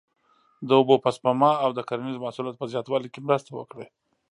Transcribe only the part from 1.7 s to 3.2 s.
د کرنیزو محصولاتو په زیاتوالي